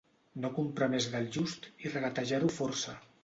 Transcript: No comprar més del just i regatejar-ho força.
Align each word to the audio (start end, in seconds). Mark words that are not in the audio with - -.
No 0.45 0.49
comprar 0.55 0.87
més 0.93 1.07
del 1.17 1.29
just 1.37 1.69
i 1.85 1.93
regatejar-ho 1.93 2.53
força. 2.59 2.97